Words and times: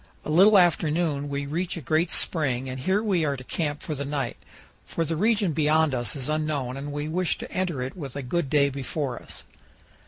A 0.25 0.31
little 0.31 0.57
after 0.57 0.89
noon 0.89 1.29
we 1.29 1.45
reach 1.45 1.77
a 1.77 1.79
great 1.81 2.11
spring, 2.11 2.67
and 2.67 2.79
here 2.79 3.03
we 3.03 3.23
are 3.23 3.37
to 3.37 3.43
camp 3.43 3.83
for 3.83 3.93
the 3.93 4.03
night, 4.03 4.35
for 4.83 5.05
the 5.05 5.15
region 5.15 5.51
beyond 5.53 5.93
us 5.93 6.15
is 6.15 6.27
unknown 6.27 6.75
and 6.75 6.91
we 6.91 7.07
wish 7.07 7.37
to 7.37 7.51
enter 7.51 7.83
it 7.83 7.95
with 7.95 8.15
a 8.15 8.23
good 8.23 8.49
day 8.49 8.71
before 8.71 9.21
us. 9.21 9.43